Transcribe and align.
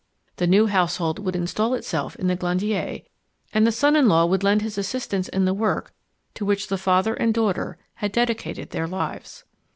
The 0.37 0.47
new 0.47 0.65
household 0.65 1.19
would 1.19 1.35
install 1.35 1.75
itself 1.75 2.15
in 2.15 2.25
the 2.25 2.35
Glandier, 2.35 3.01
and 3.53 3.67
the 3.67 3.71
son 3.71 3.95
in 3.95 4.07
law 4.09 4.25
would 4.25 4.41
lend 4.41 4.63
his 4.63 4.79
assistance 4.79 5.29
in 5.29 5.45
the 5.45 5.53
work 5.53 5.93
to 6.33 6.43
which 6.43 6.69
the 6.69 6.77
father 6.79 7.13
and 7.13 7.31
daughter 7.31 7.77
had 7.97 8.11
dedicated 8.11 8.71
their 8.71 8.87
lives. 8.87 9.43